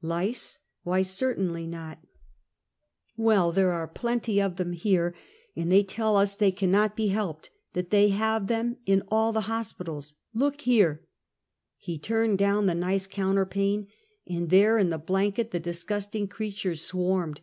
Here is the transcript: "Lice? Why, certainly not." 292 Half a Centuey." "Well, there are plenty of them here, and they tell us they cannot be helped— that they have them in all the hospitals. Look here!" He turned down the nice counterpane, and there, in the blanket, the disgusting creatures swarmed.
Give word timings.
"Lice? 0.00 0.60
Why, 0.84 1.02
certainly 1.02 1.66
not." 1.66 1.98
292 3.16 3.18
Half 3.18 3.18
a 3.18 3.18
Centuey." 3.18 3.24
"Well, 3.26 3.50
there 3.52 3.72
are 3.72 3.88
plenty 3.88 4.40
of 4.40 4.54
them 4.54 4.72
here, 4.72 5.12
and 5.56 5.72
they 5.72 5.82
tell 5.82 6.14
us 6.16 6.36
they 6.36 6.52
cannot 6.52 6.94
be 6.94 7.08
helped— 7.08 7.50
that 7.72 7.90
they 7.90 8.10
have 8.10 8.46
them 8.46 8.76
in 8.86 9.02
all 9.08 9.32
the 9.32 9.40
hospitals. 9.50 10.14
Look 10.32 10.60
here!" 10.60 11.04
He 11.78 11.98
turned 11.98 12.38
down 12.38 12.66
the 12.66 12.76
nice 12.76 13.08
counterpane, 13.08 13.88
and 14.24 14.50
there, 14.50 14.78
in 14.78 14.90
the 14.90 14.98
blanket, 14.98 15.50
the 15.50 15.58
disgusting 15.58 16.28
creatures 16.28 16.82
swarmed. 16.86 17.40